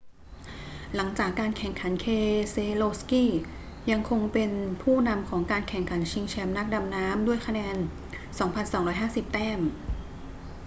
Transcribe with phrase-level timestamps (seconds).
[0.95, 3.23] หลังจากการแข่งขัน keselowski
[3.91, 4.51] ยังคงเป็น
[4.83, 7.75] ผู้นำของการแข่งขันชิงแชมป์นักดำน้ำด้วยคะแนน
[8.53, 9.59] 2,250 แต้ม